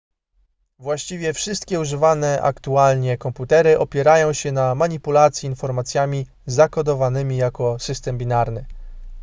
właściwie 0.79 1.33
wszystkie 1.33 1.79
używane 1.79 2.41
aktualnie 2.41 3.17
komputery 3.17 3.79
opierają 3.79 4.33
się 4.33 4.51
na 4.51 4.75
manipulacji 4.75 5.49
informacjami 5.49 6.27
zakodowanymi 6.45 7.37
jako 7.37 7.79
system 7.79 8.17
binarny 8.17 8.65